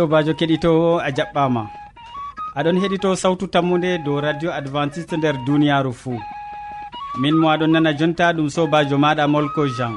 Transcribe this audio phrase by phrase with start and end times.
[0.00, 1.62] sobajo keɗitowo a jaɓɓama.
[2.58, 6.18] Aɗon heɗito sawtu tammude dow radio adventiste nder duniyaru fou
[7.20, 9.94] min mo aɗon nana jonta ɗum sobajo maɗa molko jean.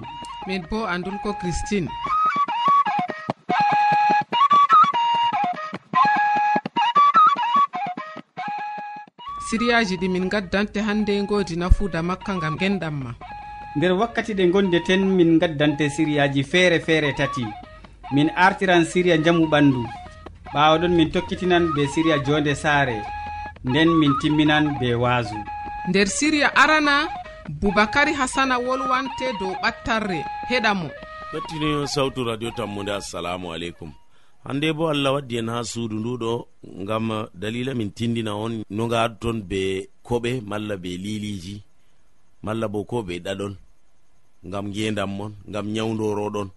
[0.48, 1.88] Min bo andunko christine.
[9.48, 13.12] Siriyaji ɗi min gaddante hande godi nafuuda makka gam genɗam ma
[13.78, 17.46] nder wakkati ɗe gonde ten min gaddante siriyaji feere feere tati.
[18.12, 19.82] min artiran siriya jamu ɓandu.
[20.54, 22.98] Ɓawaɗon min tokkitinan be siriya jonde saare
[23.64, 25.36] nden min timminan be waasu.
[25.90, 27.08] Nder siriya arana
[27.60, 30.88] boubacary hasana wolwante dow ɓattarre heɗa mo.
[31.32, 33.92] Kettiniyo sawtu radio tammude assalamu aleykum.
[34.46, 36.48] Hande bo allah waddi en ha suudu nduɗo
[36.88, 41.56] gam dalila min tindina on no gaadu ton be koɓe malla be liliji
[42.44, 43.54] malla bo ko ɓe ɗaɗon.
[44.52, 46.50] Gam gendam mon gam nyawdoroɗon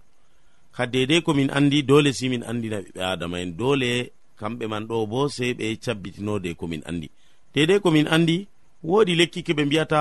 [0.77, 5.07] ha dedei komin andi dole si min andina ɓiɓɓe adama en dole kamɓe man ɗo
[5.11, 7.09] bo sei ɓe cabbitinode komin andi.
[7.55, 8.47] Dedei komin andi
[8.83, 10.01] wodi lekki keɓe mbiyata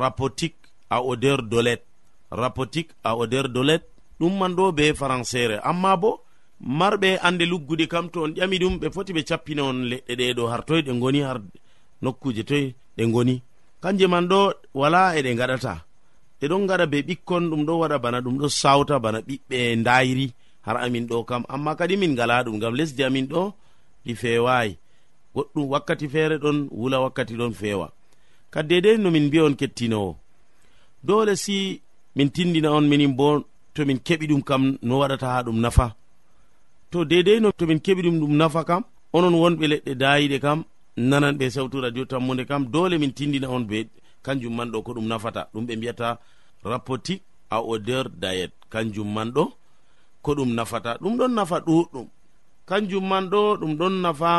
[0.00, 1.82] rapotique a odeur dolet
[2.30, 3.82] rapotique a odeur dolet
[4.20, 6.20] ɗum man ɗo be françére amma bo
[6.60, 10.34] marɓe ande luggude kam to on ƴami ɗum ɓe foti ɓe cappina on leɗɗe ɗe
[10.36, 11.40] ɗo har toy ɗe goni har
[12.02, 13.42] nokkuje toy ɗe goni
[13.82, 15.84] kanje man ɗo wala eɗe gaɗata
[16.40, 20.26] ɗeɗon gaɗa be ɓikkon ɗum ɗo waɗa bana ɗum ɗo sawta bana ɓiɓɓe dayiri
[20.66, 21.42] har amin ɗo kam.
[21.48, 23.52] Amma kadi min ngala ɗum gam lesdi amin ɗo
[24.04, 24.76] ɗi fewayi
[25.34, 27.86] goɗɗum wakkati feere ɗon wula wakkati ɗon fewa
[28.52, 30.16] kadi dedei no min mbiya on kettinowo
[31.06, 31.80] dole si
[32.16, 35.86] min tindina on minin bo to min keɓi ɗum kam no waɗata ha ɗum nafa.
[36.90, 40.64] To dedei no to min keɓi ɗum ɗum nafa kam onon wonɓe leɗɗe dayiɗe kam
[40.96, 43.78] nanan ɓe sewtu radio tammude kam dole min tindina on be
[44.22, 45.48] kanjum man ɗo ko ɗum nafata.
[45.52, 46.18] Ɗum ɓe mbiyata
[46.64, 48.52] rapportique a odeur diet.
[48.72, 49.44] Kanjum man ɗo
[50.22, 50.98] ko ɗum nafata.
[51.02, 52.06] Ɗum ɗon nafa ɗuɗɗum.
[52.68, 54.30] Kanjum man ɗo ɗum ɗon nafa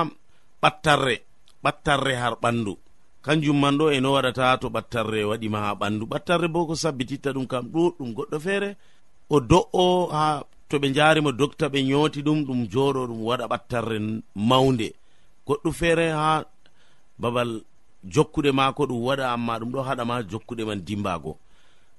[0.61, 1.15] ɓattarre.
[1.63, 2.73] Ɓattarre har ɓandu.
[3.21, 6.05] Kanjum man ɗo eno waɗata to ɓattarre waɗima ha ɓandu.
[6.05, 8.77] Ɓattarre bo ko sabbititta ɗum kam ɗuɗɗum goɗɗo feere.
[9.29, 13.97] O do'o ha to ɓe jarimo docta ɓe nyoti ɗum ɗum joɗo ɗum waɗa ɓattarre
[14.35, 14.87] maunde
[15.45, 16.45] goɗɗo feere ha
[17.21, 17.61] babal
[18.03, 21.37] jokkude maako ɗum waɗa amma ɗum ɗo haɗama jokkude man dimbago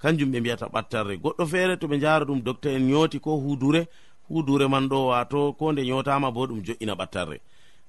[0.00, 1.16] kanjum ɓe mbiyata ɓattarre.
[1.22, 3.86] Goɗɗo feere to ɓe njara ɗum docta en nyooti ko hudure
[4.28, 7.40] hudure man ɗo wato ko nde nyotama bo ɗum jo'ina ɓattarre.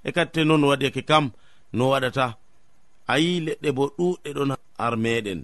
[0.03, 1.31] E katte noon waɗeke kam
[1.73, 2.35] no waɗata.
[3.07, 5.43] Ayi leɗɗe bo ɗuɗɗe ɗon har meɗen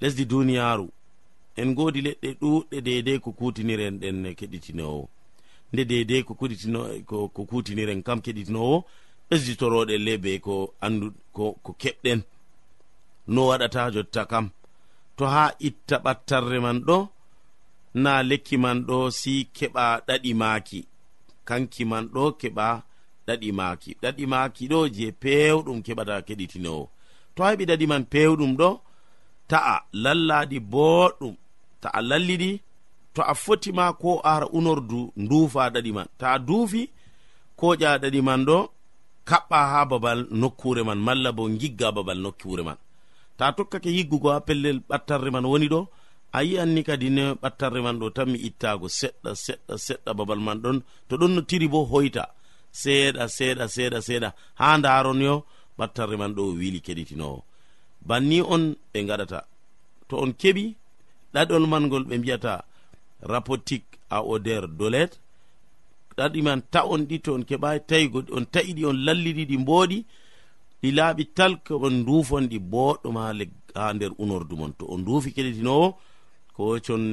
[0.00, 0.88] lesdi duniyaru
[1.56, 5.08] en godi leɗɗe ɗuɗɗe dedei ko kutiniren ɗen keɗitinowo.
[5.72, 8.84] Nde dedei ko kutiniren kam keɗitinowo
[9.28, 10.54] ɓesditoroɗe lebe ko
[10.84, 12.20] andu ko, ko keɓɗen.
[13.32, 14.46] No waɗata jotta kam.
[15.16, 16.98] To ha itta ɓattarre man ɗo
[18.02, 20.80] na lekki man ɗo si keɓa ɗaɗi maki
[21.48, 22.66] kanki man ɗo keɓa
[23.26, 26.84] ɗaɗi maki ɗaɗi maki ɗo je pewɗum keɓata keɗitinowo.
[27.34, 28.68] To a heɓi ɗaɗi man pewɗum ɗo
[29.50, 29.74] ta'a
[30.04, 31.34] lallaɗi boɗɗum.
[31.82, 32.50] Ta'a lalliɗi
[33.14, 36.08] to a fotima ko ara unordu ndufa ɗaɗi man.
[36.18, 36.82] Ta a duufi
[37.58, 38.58] ko ƴa ɗaɗi man ɗo
[39.28, 42.78] kaɓɓa ha babal nokkure man malla bo gigga babal nokkure man.
[43.38, 45.80] Ta tokkake yiggugo ha pellel ɓattarre man woni ɗo
[46.36, 50.58] a yi'anni kadi ne ɓattarre man ɗo tan mi ittago seɗɗa seɗɗa seɗɗa babal man
[50.64, 50.76] ɗon
[51.08, 52.24] to ɗon no tiri bo hoyta.
[52.82, 54.28] Seeɗa seeɗa seeɗa seeɗa.
[54.60, 55.34] Ha ndaron yo
[55.78, 57.38] ɓattarre man ɗo wili keɗitinowo.
[58.08, 59.40] Banni on ɓe gaɗata
[60.08, 60.64] to on keɓi
[61.34, 62.52] ɗaɗol man mangol ɓe mbiyata
[63.30, 65.12] rapotique a odeur dolet.
[66.16, 69.98] ɗaɗi man ta on ɗi to on keɓai tawigo on ta'iɗi on lalliɗi ɗi mbooɗi
[70.82, 73.32] ɗi laaɓi tal ko on nduufon ɗi boɗɗum ha
[73.74, 74.72] ha nder unordu mon.
[74.78, 75.86] To on nduufi keɗitinowo
[76.56, 77.04] ko con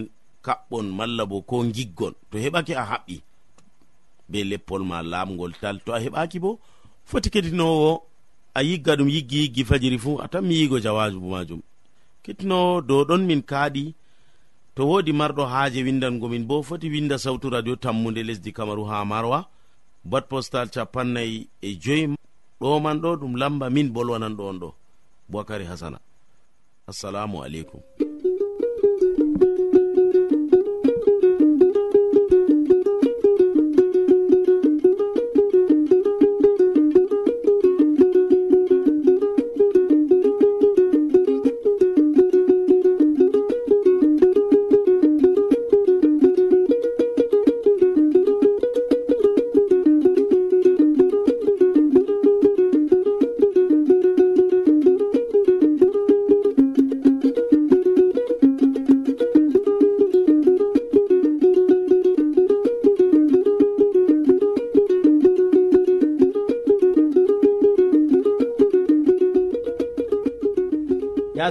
[0.46, 3.16] kaɓɓon malla bo ko giggon to heɓake a haɓɓi
[4.30, 5.80] be leppol ma laamgol tal.
[5.86, 6.60] To a heɓaki bo
[7.06, 8.02] foti keɗitinowo
[8.54, 11.62] a yigga ɗum yiggi yiggi fajiri fu a tan mi yigo jawaju majum
[12.24, 13.94] keɗitinowo dow ɗon min kaaɗi
[14.76, 19.46] to wodi marɗo haaje windangomin bo foti winda sawtu radio tammude lesdi kamaru ha marwa.
[20.04, 22.16] Bot postal capannayi e joyi
[22.60, 24.70] ɗo man ɗo ɗum lamba min bolwanan ɗo on ɗo.
[25.30, 26.00] Boakari hasana.
[26.88, 27.82] Assalamu aleykum.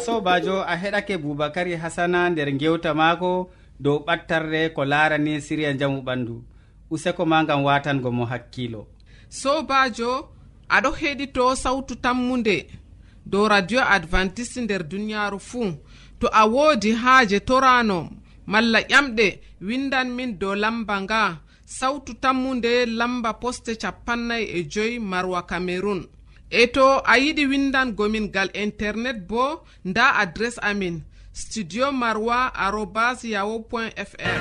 [0.00, 3.50] sobajo a heɗake boubacary hasana nder gewta maako
[3.80, 6.42] dow ɓattarde ko larani siriya jamu ɓandu.
[6.90, 8.86] Useko ma gam watango mo hakkilo.
[9.28, 10.28] Sobajo
[10.68, 12.66] aɗo heɗito sawtu tammude
[13.26, 15.72] dow radio advantice nder duniyaru fuu
[16.20, 18.10] to a woodi haaje torano
[18.46, 19.26] malla ƴamɗe
[19.60, 21.22] windan min dow lamba nga.
[21.66, 26.00] Sawtu tammunde lamba poste capannay e joyi marwa cameron
[26.50, 31.02] e to a yiɗi windangomin gal internet bo nda adres amin
[31.32, 34.40] studio marwa arobas yahu point fr.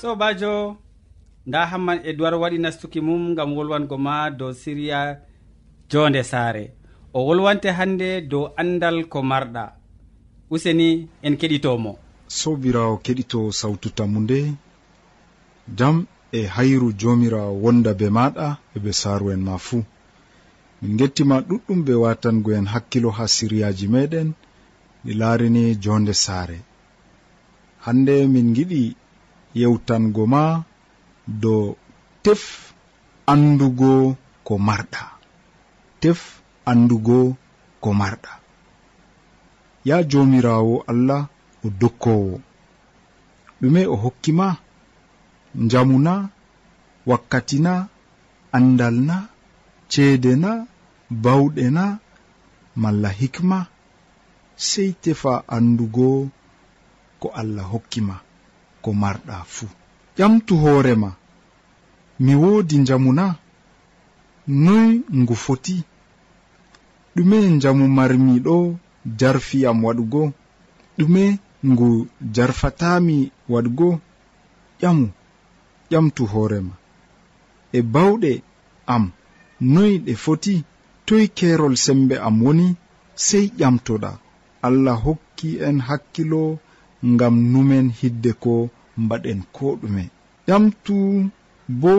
[0.00, 0.87] Sobajo
[1.48, 5.00] nda hamman edoird waɗi nastuki mum gam wolwango ma dow siriya
[5.90, 6.64] jonde saare.
[7.16, 9.64] O wolwante hannde dow andal ko marɗa.
[10.54, 10.88] Useni
[11.26, 11.92] en keɗitomo.
[12.38, 14.38] Sobirawo keɗito sawtu tammu nde
[15.78, 15.96] jam
[16.38, 18.46] e hayru jomirawo wonda be maɗa
[18.76, 19.82] e be saaru en ma fuu
[20.80, 24.28] min gettima ɗuɗɗum be watango en hakkilo ha siriyaji meɗen
[25.04, 26.58] ɗi laarini jonde saare.
[27.84, 28.82] Hande min giɗi
[29.60, 30.42] yewtango ma
[31.42, 31.76] do
[32.24, 32.42] tef
[33.32, 34.16] andugo
[34.46, 35.02] ko marɗa.
[36.00, 36.20] Tef
[36.70, 37.18] andugo
[37.82, 38.32] ko marɗa.
[39.88, 41.22] Ya jomirawo allah
[41.64, 42.34] o dokkowo
[43.60, 44.46] ɗume o hokkima
[45.64, 46.12] njamuna
[47.10, 47.72] wakkati na
[48.56, 49.16] andal na
[49.90, 50.50] ceede na
[51.22, 51.84] bawɗe na
[52.82, 53.58] malla hikma
[54.68, 56.08] sey tefa andugo
[57.20, 58.14] ko allah hokkima
[58.82, 59.77] ko marɗa fuu.
[60.18, 61.10] ƴamtu hoorema
[62.24, 63.26] mi woodi njamu na
[64.64, 65.76] noy ngu foti.
[67.14, 68.56] Ɗume njamu marmiɗo
[69.18, 70.22] jarfi am waɗugo.
[70.98, 71.22] Ɗume
[71.70, 71.88] ngu
[72.34, 73.16] jarfatami
[73.52, 73.88] waɗugo.
[74.80, 75.06] Ƴamu
[75.90, 76.74] ƴamtu hoorema
[77.72, 78.32] e bawɗe
[78.94, 79.04] am
[79.74, 80.54] noy ɗe foti.
[81.06, 82.66] Toy keerol sembe am woni
[83.26, 84.10] sey ƴamtoɗa.
[84.66, 86.42] Allah hokki en hakkilo
[87.12, 88.54] ngam numen hidde ko
[89.04, 90.04] mbaɗen ko ɗume.
[90.48, 90.96] Ƴamtu
[91.80, 91.92] bo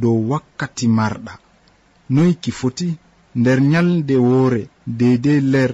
[0.00, 1.32] dow wakkati marɗa.
[2.14, 2.88] Noy ki foti
[3.40, 4.62] nder nyalde woore
[4.98, 5.72] deydey ler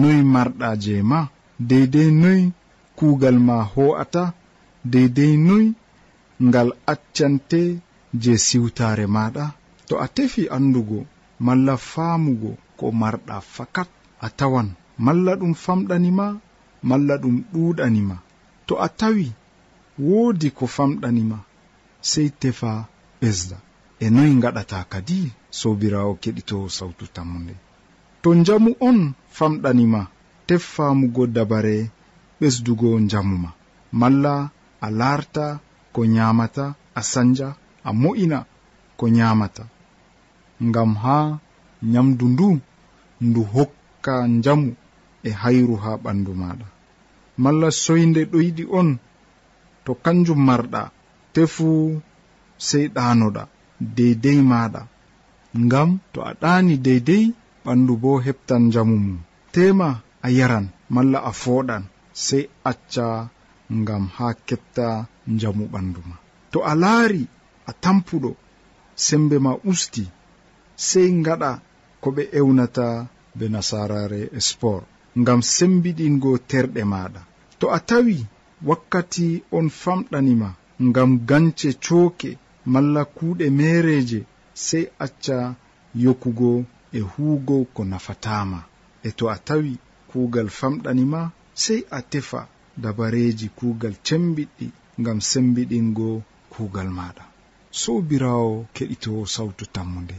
[0.00, 1.20] noy marɗa je ma
[1.68, 2.40] deydey noy
[2.96, 4.24] kuugal ma ho'ata
[4.92, 5.64] deydey noy
[6.46, 7.60] ngal accante
[8.22, 9.44] je siwtaare maɗa
[9.86, 10.98] to a tefi andugo
[11.46, 13.88] malla faamugo ko marɗa fakat
[14.26, 14.68] a tawan.
[15.04, 16.26] Malla ɗum famɗanima
[16.88, 18.16] malla ɗum ɗuɗanima
[18.66, 19.26] to a tawi
[19.98, 21.38] woodi ko famɗanima
[22.10, 22.70] sey tefa
[23.20, 23.56] ɓesda.
[24.04, 25.18] E noy gaɗata kadi
[25.58, 27.54] sobirawo keɗito sawtu tammude
[28.22, 28.98] to njamu on
[29.36, 30.00] famɗanima
[30.46, 31.76] tef famugo dabare
[32.40, 33.50] ɓesdugo njamuma
[34.00, 34.34] malla
[34.86, 35.46] a larta
[35.94, 36.64] ko nyamata
[36.94, 37.48] a sanja
[37.88, 38.38] a mo'ina
[38.98, 39.64] ko nyamata
[40.66, 41.16] ngam ha
[41.92, 42.48] nyamdu ndu
[43.26, 44.70] ndu hokka njamu
[45.28, 46.66] e hayru ha ɓandu maɗa
[47.42, 48.88] malla soyde ɗoyɗi on
[49.86, 50.82] to kanjum marɗa
[51.34, 51.68] tefu
[52.68, 53.42] sey ɗanoɗa
[53.96, 54.82] deydey maɗa.
[55.64, 57.24] Ngam to a ɗani deydey
[57.64, 59.18] ɓandu bo heɓtan jamu mum.
[59.54, 59.88] Tema
[60.26, 61.82] a yaran malla a fooɗan
[62.24, 63.06] sey acca
[63.80, 64.86] ngam ha keɓta
[65.34, 66.16] njamu ɓandu ma.
[66.52, 67.22] To a laari
[67.70, 68.30] a tampuɗo
[69.06, 70.04] sembe ma usti
[70.88, 71.50] sey ngaɗa
[72.02, 72.86] ko ɓe ewnata
[73.38, 74.84] be nasarare e sport.
[75.20, 77.20] Ngam sembiɗingo terɗe maɗa.
[77.58, 78.18] To a tawi
[78.68, 80.48] wakkati on famɗanima
[80.82, 82.30] ngam gance cooke
[82.72, 84.20] malla kuuɗe mereje
[84.54, 85.54] sey acca
[85.94, 88.60] yokkugo e huugo ko nafatama
[89.02, 89.72] e to a tawi
[90.10, 91.20] kuugal famɗanima
[91.54, 92.40] sey a tefa
[92.82, 94.66] dabareji kuugal cembiɗɗi
[95.00, 96.22] ngam sembiɗingo
[96.52, 97.24] kuugal maɗa
[97.80, 100.18] sobirawo keɗitowo sawtu tammude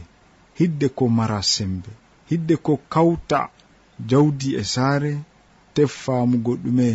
[0.58, 1.90] hidde ko mara sembe.
[2.30, 3.40] Hidde ko kawta
[4.10, 5.12] jawdi e saare
[5.74, 6.88] tef faamugo ɗume.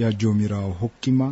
[0.00, 1.28] ya jomirawo hokkima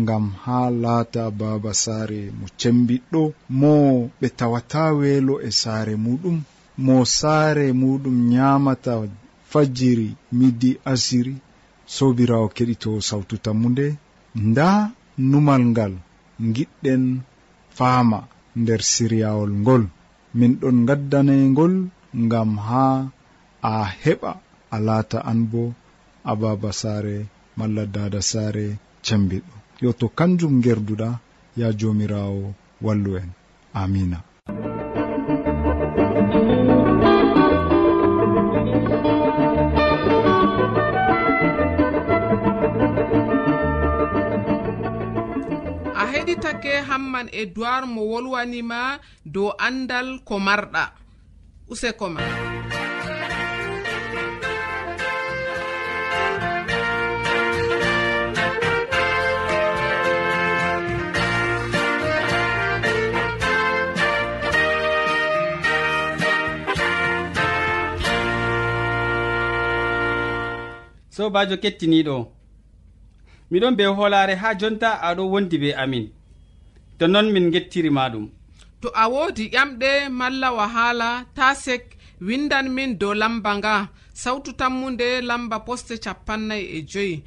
[0.00, 3.22] ngam ha laata baaba saare mo cembiɗɗo
[3.60, 3.72] mo
[4.18, 6.36] ɓe tawata weelo e saare muɗum
[6.84, 8.92] mo saare muɗum nyamata
[9.50, 11.34] fajjiri midi asiri
[11.94, 13.86] sobirawo keɗito sawtu tammude
[14.48, 14.68] nda
[15.30, 15.94] numal ngal
[16.54, 17.04] giɗɗen
[17.76, 18.18] faama
[18.60, 19.84] nder siryawol ngol.
[20.38, 21.74] Min ɗon gaddanegol
[22.24, 22.84] ngam ha
[23.70, 24.32] a heɓa
[24.74, 25.62] a laata an bo
[26.30, 27.16] a baaba saare
[27.58, 28.66] malla dada saare
[29.06, 31.08] cambiɗo yo to kanjum gerduɗa
[31.60, 33.30] ya jomirawo wallu en.
[33.74, 34.18] Amina
[45.94, 48.80] a heɗitake hamman e duwar mo wolwanima
[49.34, 50.84] dow andal ko marɗa.
[51.72, 52.22] Useko ma
[71.18, 72.16] sobajo kettiniɗo.
[73.50, 76.06] Miɗon be holare ha jonta aɗo wondi be amin.
[76.98, 78.26] To non min gettirima ɗum
[78.80, 83.74] to a wodi ƴamɗe malla wahala ta sek windan min dow lamba nga
[84.22, 87.22] sawtu tammunde lamba poste capannay e joyi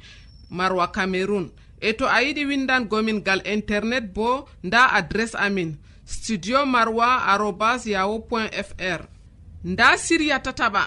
[0.50, 1.46] marwa cameron
[1.80, 5.70] e to a yiɗi windangomin gal internet bo nda adres amin
[6.04, 9.00] studio marwa arobas yahu point fr
[9.64, 10.82] nda siriya tataɓa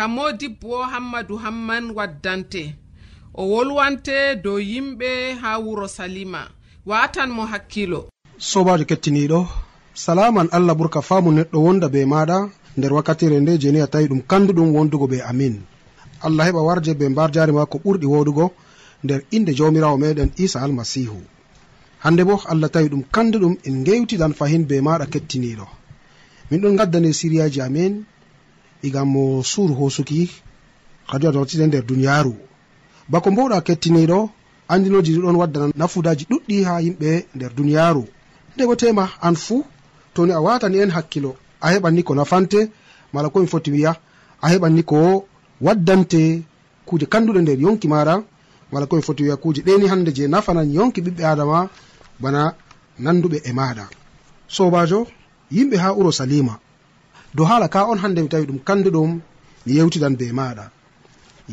[0.00, 2.62] kammodibbo hammadou hamman waddante.
[3.34, 5.10] O wolwante dow yimɓe
[5.42, 6.42] ha wuro salima.
[6.86, 8.00] Watan mo hakkilo.
[8.38, 9.40] Sobajo kettiniɗo
[10.04, 12.38] salaman allah ɓurka faamu neɗɗo wonda be maɗa
[12.76, 15.54] nder wakkatire nde jeni a tawi ɗum kanduɗum wondugo be amin.
[16.26, 18.44] Allah heɓa warje be mbar jari ma ko ɓurɗi woɗugo
[19.04, 21.20] nder inde jawmirawo meɗen isa almasihu.
[22.04, 25.66] Hande bo allah tawi ɗum kanduɗum en gewtiɗan fahin be maɗa kettiniɗo.
[26.50, 27.94] Min ɗon gaddani siriyaji amin.
[28.82, 30.30] igam mo suuru hosuki
[31.10, 31.32] kadi a
[31.66, 32.34] nder duniyaru
[33.08, 34.18] bako mbowɗa kettiniɗo
[34.72, 38.04] andinoji ɗiɗon waddana nafudaji ɗuɗɗi ha yimɓe nder duniyaru
[38.54, 39.64] nde bo tema an fuu
[40.14, 42.70] toni a watani en hakkilo a heɓanni ko nafante
[43.12, 43.92] mala komi foti wiya
[44.42, 45.24] a heɓanni ko
[45.60, 46.42] waddante
[46.86, 48.14] kuje kanduɗe nder yonki maɗa
[48.72, 51.68] mala komi foti wiya kuje ɗeni hande je nafanan yonki ɓiɓɓe adama
[52.22, 52.54] bana
[52.98, 53.84] nanduɓe e maɗa
[54.48, 55.06] sobajo
[55.50, 56.54] yimɓe ha uro salima.
[57.34, 59.10] dow haala ka on hande mi tawi ɗum kanduɗum
[59.66, 60.64] mi yewtidan be maɗa.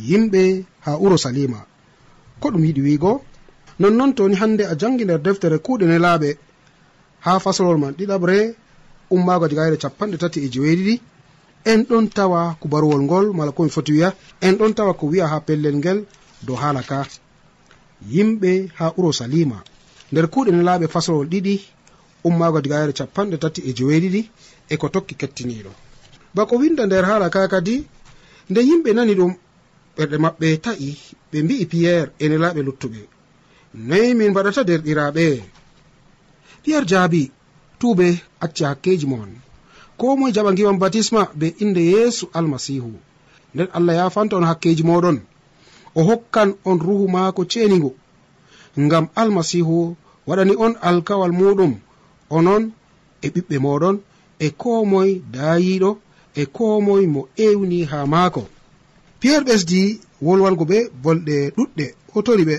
[0.09, 0.41] Yimɓe
[0.85, 1.59] ha wuro salima
[2.39, 3.11] ko ɗum yiɗi wiigo?
[3.79, 6.29] Nonnoon toni hande a jangi nder deftere kuuɗe nelaaɓe
[7.25, 8.37] ha fasolol man ɗiɗaɓre
[9.15, 10.95] ummaago jegayre capanɗe tati e jeweeɗiɗi.
[11.71, 14.09] En ɗon tawa kubaruwol ngol mala komi foti wiya
[14.41, 15.99] en ɗon tawa ko wi'a ha pellel ngel
[16.45, 17.05] dow haala ka.
[18.13, 19.57] Yimɓe ha urosalima.
[20.11, 21.55] Nder kuuɗe nelaaɓe faslowol ɗiɗi
[22.23, 24.21] ummago digayre capanɗe tati e joweeɗiɗi
[24.69, 25.71] e ko tokki kettiniɗo
[26.35, 27.75] bako winda nder haala ka kadi
[28.49, 29.33] nde yimɓe nani ɗum
[29.97, 30.89] ɓerɗe maɓɓe ta'i
[31.31, 33.01] ɓe mbi'i piyerre ene laaɓe luttuɓe.
[33.87, 35.25] Noyi min mbaɗata derɗiraɓe
[36.63, 37.21] piyerre jaabi
[37.79, 38.07] tuuɓe
[38.43, 39.29] acci hakkeji mon.
[39.97, 42.91] Ko moye jaɓa giwan batisma be inde yeesu almasihu
[43.53, 45.17] nden allah yafanta on hakkeji moɗon
[45.97, 47.91] o hokkan on ruhu maako ceenigo
[48.83, 49.95] ngam almasihu
[50.27, 51.73] waɗani on alkawal muɗum
[52.35, 52.63] onon
[53.21, 53.95] e ɓiɓɓe moɗon
[54.39, 55.89] e ko moye daayiɗo
[56.35, 58.41] e ko moye mo ewni ha maako.
[59.19, 59.79] Piyerre ɓesdi
[60.25, 62.55] wolwango ɓe bolɗe ɗuɗɗe hotori ɓe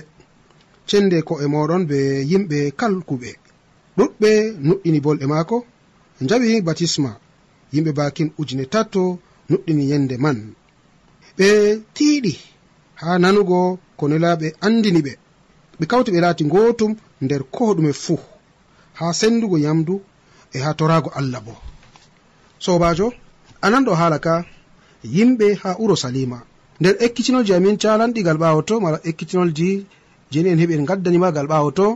[0.89, 1.97] cende ko'e moɗon be
[2.31, 3.29] yimɓe kalkuɓe.
[3.97, 4.29] Ɗuɗɓe
[4.67, 5.57] nuɗɗini bolɗe maako
[6.29, 7.11] jawi batisma.
[7.73, 9.01] Yimɓe bakin ujune tatto
[9.49, 10.37] nuɗɗini yende man.
[11.37, 11.47] Ɓe
[11.95, 12.33] tiiɗi
[13.01, 13.59] ha nanugo
[13.97, 15.13] ko nelaɓe andini ɓe.
[15.79, 16.91] Ɓe kawti ɓe laati gotum
[17.23, 18.19] nder ko ɗume fuu.
[18.99, 19.95] ha sendugo yamdu
[20.55, 21.55] e ha torago allah bo.
[22.59, 23.07] Sobajo
[23.65, 24.45] anan ɗo haala ka
[25.15, 26.37] yimɓe ha urosalima.
[26.79, 29.69] Nder ekkitinolji amin calanɗigal ɓawo to mala ekkitinolji
[30.31, 31.87] jeni en heɓi en gaddanimagal ɓawo to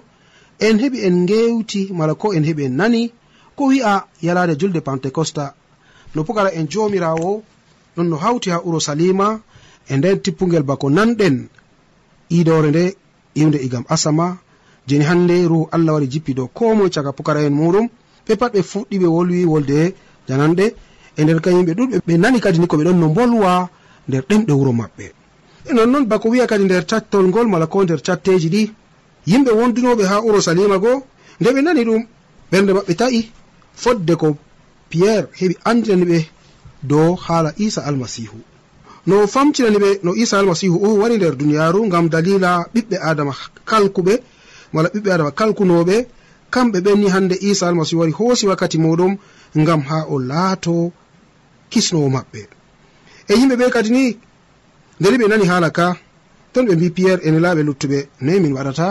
[0.67, 3.01] en heɓi en gewti mala ko en heɓi en nani
[3.55, 3.93] ko wi'a
[4.25, 5.45] yalade julde pentecosta.
[6.15, 7.43] No pukara en jomirawo
[7.95, 9.27] ɗon no hawti ha urusalima
[9.91, 11.36] e nden tippugel bako nanɗen
[12.29, 12.83] idore nde
[13.41, 14.27] iwde igam asama
[14.88, 17.88] jeni hande ruhu allah waɗi jippi dow ko moye caga pukara'en muɗum
[18.28, 19.94] ɓe pat ɓe fuɗɗi ɓe wolwi wolde
[20.28, 20.66] jananɗe
[21.18, 23.70] e nder kan yimɓe ɗuɗɓe ɓe nani kadi ni ko ɓe ɗon no bolwa
[24.08, 25.06] nder ɗemɗe wuro maɓɓe.
[25.70, 28.72] E nonnoon bako wiya kadi nder cattol ngol mala ko nder catteji ɗi
[29.28, 31.04] yimɓe wondunoɓe ha urusalima goo
[31.40, 32.04] nde ɓe nani ɗum
[32.52, 33.22] ɓernde maɓɓe ta'i
[33.82, 34.28] fodde ko
[34.90, 36.20] piyerre heɓi andinani ɓe
[36.84, 38.38] dow haala isa almasihu.
[39.08, 43.34] No famtinani ɓe no isa almasihu o wari nder duniyaru ngam dalila ɓiɓɓe adama
[43.66, 44.13] kalkuɓe
[44.74, 45.32] wala ɓiɓɓe adama.
[45.39, 45.96] Kalkunoɓe
[46.53, 49.13] kamɓe ɓenni hande isa almasihu wari hoosi wakkati muɗum
[49.62, 50.75] ngam ha o laato
[51.72, 52.42] kisnowo maɓɓe.
[53.32, 54.03] E yimɓe ɓe kadi ni
[55.00, 55.86] ndeni ɓe nani haala ka
[56.53, 58.88] ton ɓe mbi piyerre ene laaɓe luttuɓe noyi min waɗata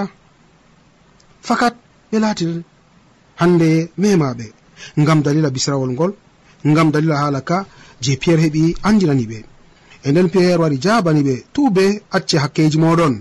[1.47, 1.75] fakat
[2.11, 2.45] ɓe laati
[3.41, 3.69] hande
[4.03, 4.47] memaɓe
[5.01, 6.13] ngam dalila bisrawol ngol
[6.71, 7.59] ngam dalila haala ka
[8.05, 9.39] je piyerre heɓi andinani ɓe
[10.07, 11.85] e nden piyerre wari jabani ɓe tube
[12.17, 13.15] acce hakkeji moɗon.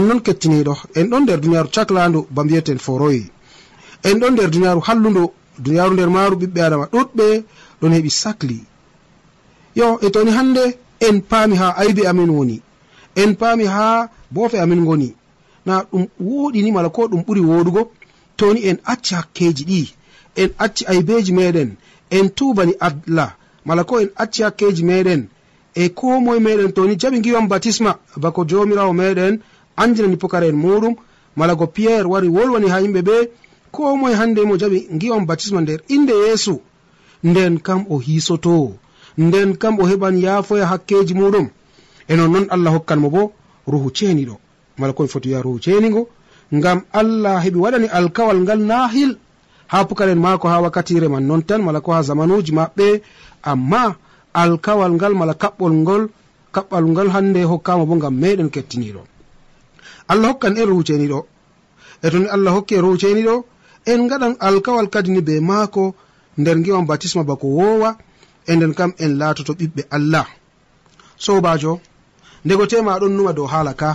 [0.00, 3.22] nonnon kettiniɗo en ɗon nder duniyaaru caklaandu ba mbiyeten foroyi
[4.08, 5.22] en ɗon nder duniyaaru hallundu
[5.64, 7.26] duniyaaru nder maaru ɓiɓɓe adama ɗuɗɓe
[7.80, 8.58] ɗon heɓi sakli.
[9.78, 10.62] Yo e toni hannde
[11.06, 12.56] en paami ha aybe amin woni.
[13.22, 15.08] En paami ha boofe amin ngoni.
[15.66, 17.82] Na ɗum woɗini mala ko ɗum ɓuri woɗugo
[18.36, 19.80] toni en acci hakkeji ɗi.
[20.36, 21.70] En acci aybeji meɗen
[22.10, 23.30] en tubani allah
[23.64, 25.28] mala ko en acci hakkeji meɗen
[25.74, 29.40] e ko moye meɗen toni jaɓi giwan batisma bako jomirawo meɗen
[29.76, 30.94] andinani pukara'en muɗum.
[31.36, 33.16] Mala go piyerre wari wolwani ha yimɓe ɓe.
[33.72, 36.60] Ko moye hande mo jaɓi gi'on batisma nder inde yeesu.
[37.24, 38.74] Nden kam o hisoto
[39.18, 41.46] nden kam o heɓan yaafoya hakkeji muɗum.
[42.08, 43.32] E nonnoon allah hokkanmo bo
[43.66, 44.36] ruhu ceeniɗo.
[44.78, 46.08] Mala komi foti wiya ruhu ceenigo.
[46.54, 49.16] Ngam allah heɓi waɗani alkawal ngal nahil
[49.68, 53.00] ha pukaren maako ha wakkatire man non tan mala ko ha zamanuji maɓɓe.
[53.42, 53.94] Amma
[54.34, 56.08] alkawal ngal mala kaɓɓol ngol
[56.54, 59.02] kaɓɓal ngal hande hokkama bo ngam meɗen kettiniɗo
[60.12, 61.20] allah hokkan en ruceniɗo
[62.04, 63.34] e toni e allah hokki e en ruceniɗo
[63.92, 65.94] en gaɗan alkawal kadi ni be maako
[66.40, 67.90] nder ngiwan batisma bako wowa
[68.50, 70.26] e nden kam en laatoto ɓiɓɓe allah.
[71.24, 71.72] Sobajo
[72.44, 73.90] ndego tema ɗon numa dow haala ka.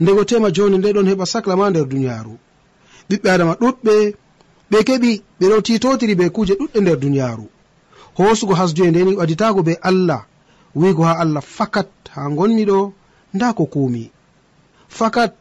[0.00, 2.34] Ndego tema joni nde ɗon heɓa sacla ma nder duniyaaru
[3.08, 3.94] ɓiɓɓe adama ɗuɗɓe
[4.70, 7.46] ɓe keɓi ɓe ɗo titotiri be kuuje ɗuɗɗe nder duniyaaru
[8.16, 10.20] hoosugo hasduye ndeni waditago be allah
[10.74, 12.78] wiigo ha allah fakat ha gonmi ɗo
[13.34, 14.10] nda ko kuumi.
[14.88, 15.34] fakat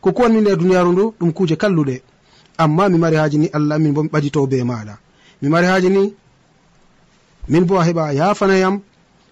[0.00, 2.02] ko kuwanmi nder duniyaru ndu ɗum kuje kalluɗe.
[2.58, 4.94] Amma mi mari haaji ni allah min bo mi ɓadito be maɗa
[5.42, 6.14] mi mari haaji ni
[7.48, 8.80] min bo a heɓa yafanayam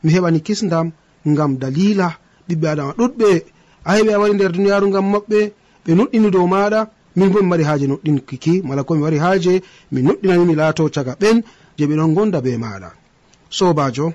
[0.03, 0.91] mi heɓani kisdam
[1.29, 2.17] ngam dalila
[2.49, 3.43] ɓiɓɓe adama ɗuɗɓe.
[3.85, 5.53] A heɓi a wari nder duniyaru ngam maɓɓe
[5.85, 6.81] ɓe nuɗɗini dow maɗa
[7.17, 10.89] min bo mi mari haaje nuɗɗinkiki mala ko mi wari haaje mi nuɗɗinani mi laato
[10.95, 11.43] caga ɓen
[11.79, 12.91] je ɓe ɗon gonda be maɗa
[13.51, 14.13] sobajo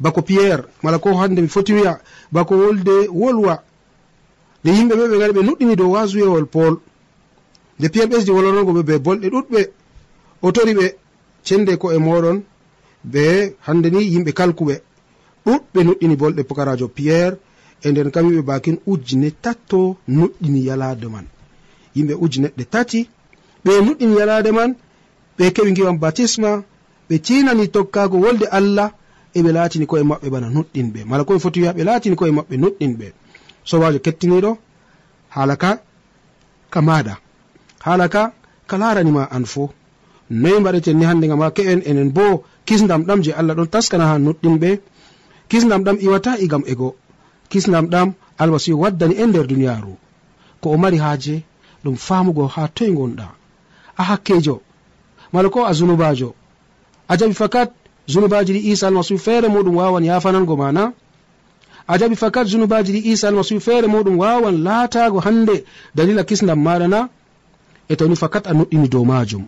[0.00, 2.00] bako pierre mala ko hande mi foti wiya
[2.32, 3.62] bako wolde wolwa
[4.62, 6.74] nde yimɓe ɓe ɓe gari ɓe luɗɗini dow wasuyewol pol
[7.78, 9.60] nde piyam ɓesdi wolonongo ɓe be bolɗe ɗuɗɓe.
[10.42, 10.86] O tori ɓe
[11.46, 12.38] cende ko e moɗon
[13.12, 14.74] be hande ni yimɓe kalkuɓe
[15.46, 17.36] ɗuɗɓe nuɗɗini bolɗe pokarajo pierre
[17.84, 21.26] e nden kam yimɓe bakin ujjine tatto nuɗɗini yalade man.
[21.96, 23.00] Yimɓe ujjuneɗɗe tati
[23.64, 24.70] ɓe nuɗɗini yalade man
[25.38, 26.50] ɓe keɓi giwan batisma
[27.08, 28.88] ɓe tinani tokkago wolde allah
[29.34, 31.00] eɓe latini koye maɓɓe bana nuɗɗinɓe.
[31.08, 33.06] Mala koɓe foti wiya ɓe latini koye maɓɓe nuɗɗinɓe.
[33.64, 34.58] sobajo kettiniɗo
[35.34, 35.70] haala ka
[36.70, 37.14] ka maɗa
[37.84, 38.32] haala ka
[38.68, 39.72] ka laranima an fo
[40.30, 44.04] noyi mbaɗeten ni hande gam ha ke'en enen bo kisdam ɗam je allah ɗon taskana
[44.10, 44.70] ha nuɗɗinɓe.
[45.50, 46.94] Kisdam ɗam iwata igam ego
[47.50, 49.94] kisdam ɗam almasihu waddani en nder duniyaru
[50.60, 51.42] ko o mari haaje
[51.84, 53.26] ɗum famugo ha toye gonɗa
[53.96, 54.56] a hakkejo
[55.32, 56.34] mala ko a zunubajo
[57.08, 57.70] a jaɓi fakat
[58.06, 60.92] zunubaji ɗi isa almasihu feere muɗum wawan yafanango mana
[61.90, 65.56] a jaɓi fakat junubaji ɗi isa almasihu feere muɗum wawan laatago hande
[65.96, 67.08] dalila kisdam maɗa na
[67.88, 69.44] e toni fakat a noɗɗini dow majum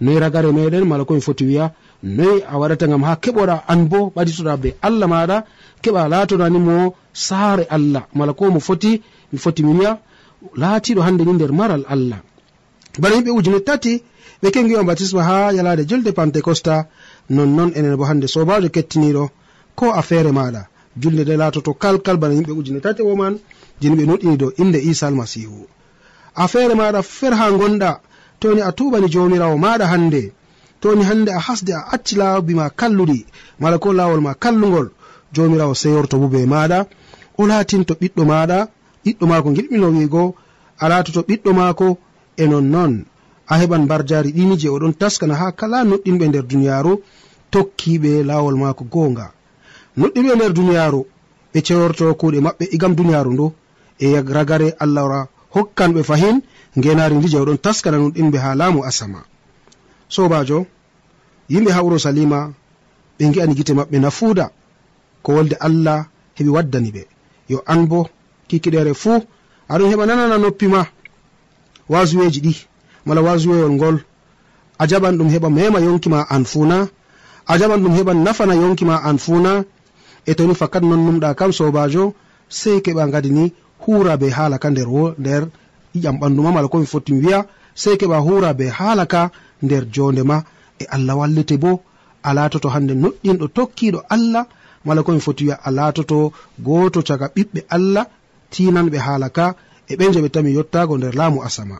[0.00, 4.12] noyi ragare meɗen mala komi foti wiya noyi a waɗata gam ha keɓora an bo
[4.14, 5.36] ɓaɗitoɗa be allah maɗa
[5.82, 8.02] keɓa latorani mo saare allah.
[8.14, 9.00] Mala ko mo foti
[9.32, 9.98] mi foti mi wiya
[10.60, 12.20] laatiɗo hande ni nder maral allah.
[13.00, 14.02] Bana yimɓe ujune tati
[14.42, 16.74] ɓe kengiwa batisma ha yalade julde pentecosta
[17.30, 19.24] nonnon enen bo hande sobajo kettiniɗo
[19.74, 20.62] ko a feere maɗa
[21.00, 23.34] julde nde laatoto kalkal bana yimɓe ujune tati woman
[23.80, 25.66] jeni ɓe noɗɗini dow inde isa almasihu.
[26.34, 28.00] A feere maɗa fer ha gonɗa
[28.40, 30.32] toni a tuɓani jomirawo maɗa hande
[30.80, 33.26] toni hande a hasde a acci laabi ma kalluɗi
[33.60, 34.88] mala ko lawol ma kallugol
[35.34, 36.78] jomirawo seyorto bo be maɗa
[37.38, 38.58] o latinto ɓiɗɗo maɗa
[39.04, 40.34] ɓiɗɗo mako giɗmino wiigo
[40.82, 41.98] a latoto ɓiɗɗo mako
[42.36, 43.04] e nonnon.
[43.48, 46.92] A heɓan mbarjari ɗini je oɗon taskana ha kala noɗɗinɓe nder duniyaru
[47.52, 49.26] tokkiɓe lawol mako goonga.
[49.98, 51.00] nuɗɗimi e nder duniyaaru
[51.52, 53.46] ɓe ceworto kuuɗe maɓɓe igam duniyaaru ndu.
[53.98, 55.20] E ragare allahra
[55.54, 56.36] hokkanɓe fahin
[56.78, 59.20] ngenari ndi jawɗon taskana nuɗɗinɓe ha laamu asama.
[60.14, 60.66] Sobajo
[61.52, 62.38] yimɓe ha urusalima
[63.18, 64.44] ɓe gi'ani gite maɓɓe nafuuda
[65.22, 65.98] ko wolde allah
[66.38, 67.02] heɓi waddani ɓe.
[67.48, 68.08] Yo an bo
[68.48, 69.18] kikiɗere fuu
[69.68, 70.84] aɗum heɓa nanana noppi ma.
[71.88, 72.52] Wasuweji ɗi
[73.06, 73.96] mala wasuweyol ngol
[74.78, 76.88] a jaɓan ɗum heɓa mema yonki ma an fuuna
[77.46, 79.64] a jaɓan ɗum heɓa nafana yonki ma an fuuna
[80.26, 82.04] e toni fakat non numɗa kam sobajo
[82.48, 83.44] sei keɓa gadi ni
[83.82, 84.88] hura be halaka nder
[85.22, 85.42] nder
[85.94, 87.38] ƴiƴam ɓanduma mala komi fottimi wiya
[87.74, 89.30] sei keɓa hura be halaka
[89.64, 90.36] nder jondema
[90.82, 91.72] e allah wallete bo
[92.28, 94.44] a latoto hande noɗɗinɗo tokkiɗo allah.
[94.86, 96.16] Mala komi foti wiya a latoto
[96.66, 98.04] goto caga ɓiɓɓe allah
[98.52, 99.44] tinanɓe haala ka
[99.90, 101.76] e ɓen je ɓe tami yottago nder laamu asama.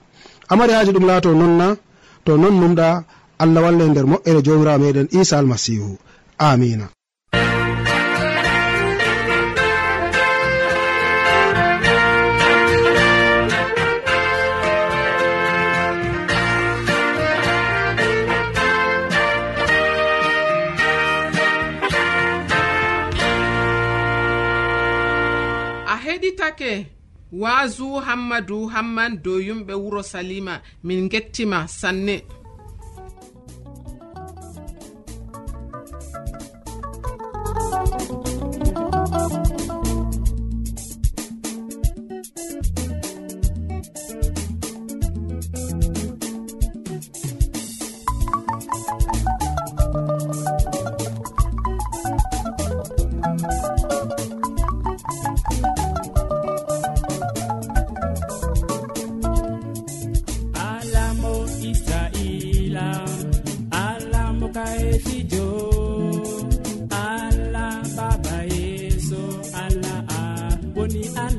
[0.51, 1.67] Amari haji ɗum laato nonna
[2.25, 2.87] to non numɗa
[3.43, 5.93] allah walle nder moƴƴere jomirawo meɗen isa almasihu.
[6.39, 6.87] Amina.
[26.47, 26.87] takkake
[27.33, 30.55] waasu hammadou hamman dow yumɓe wuro salima
[30.85, 32.17] min gettima sanne.
[70.87, 71.36] woni an.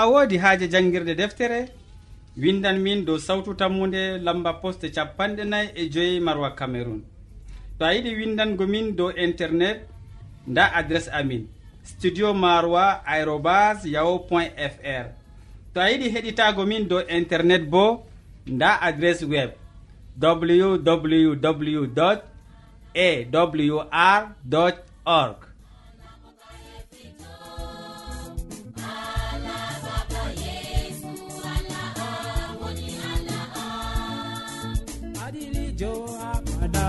[0.00, 1.60] a woodi haaje janngirde deftere
[2.42, 7.00] windan min dow sawtu tammude lamba poste capanɗe nayi e joyi marwa cameron
[7.78, 9.78] to a yiɗi windango min dow internet
[10.46, 11.42] nda adresse amin
[11.84, 15.04] studio marwa arobas yaho point fr
[15.74, 17.84] to a yiɗi heɗitago min dow internet bo
[18.46, 19.50] nda adresse web
[20.20, 21.84] www
[22.94, 24.34] awr
[25.06, 25.53] org.
[35.80, 35.92] jo
[36.32, 36.86] aɓaɗa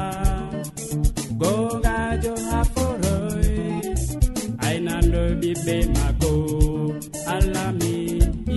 [1.39, 3.49] gongajo ha foroy
[4.67, 6.31] aynando ɓiɓɓe mako
[7.35, 7.93] allah mi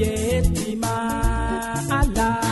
[0.00, 0.94] yettima
[1.98, 2.47] allah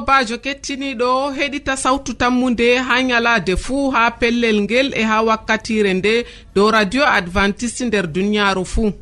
[0.00, 6.24] sobajo kettiniɗo heɗita sawtu tammude ha nyalade fuu ha pellel ngel e ha wakkatire nde
[6.54, 8.92] dow radio advantice nder duniyaru fuu.